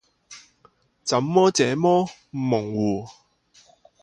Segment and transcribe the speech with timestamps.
[1.03, 3.05] 怎么这么模糊？